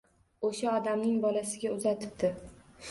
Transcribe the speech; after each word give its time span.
O’sha 0.47 0.71
odamning 0.77 1.21
bolasiga 1.27 1.77
uzatibdi. 1.77 2.35